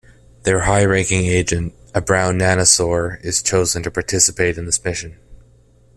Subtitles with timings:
[0.45, 5.19] Their high-ranking agent, a brown Nanosaur, is chosen to participate in this mission.